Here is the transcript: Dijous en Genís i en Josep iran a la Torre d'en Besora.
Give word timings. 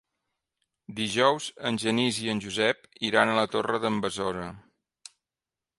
Dijous 0.99 1.49
en 1.71 1.77
Genís 1.83 2.17
i 2.23 2.33
en 2.33 2.41
Josep 2.47 2.89
iran 3.11 3.33
a 3.33 3.37
la 3.43 3.45
Torre 3.57 3.83
d'en 3.85 4.01
Besora. 4.07 4.49